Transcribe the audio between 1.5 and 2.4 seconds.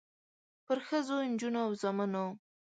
او زامنو